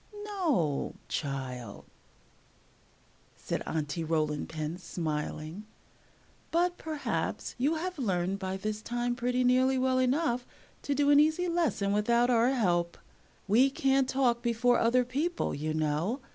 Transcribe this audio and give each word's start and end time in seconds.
"No, 0.23 0.95
child," 1.07 1.85
said 3.35 3.61
Aunty 3.67 4.03
Rolling 4.03 4.47
Pin, 4.47 4.79
smiling; 4.79 5.65
"but 6.49 6.75
perhaps 6.79 7.53
you 7.59 7.75
have 7.75 7.99
learned 7.99 8.39
by 8.39 8.57
this 8.57 8.81
time 8.81 9.15
pretty 9.15 9.43
nearly 9.43 9.77
well 9.77 9.99
enough 9.99 10.47
to 10.81 10.95
do 10.95 11.11
an 11.11 11.19
easy 11.19 11.47
lesson 11.47 11.93
without 11.93 12.31
our 12.31 12.49
help. 12.49 12.97
We 13.47 13.69
can't 13.69 14.09
talk 14.09 14.41
before 14.41 14.79
other 14.79 15.05
people, 15.05 15.53
you 15.53 15.71
know. 15.71 16.19